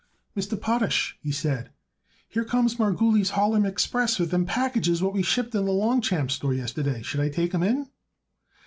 [0.35, 0.59] "Mr.
[0.59, 1.69] Potash," he said,
[2.27, 6.55] "here comes Margulies' Harlem Express with them packages what we shipped it the Longchamps Store
[6.55, 7.03] yesterday.
[7.03, 7.87] Should I take 'em in?"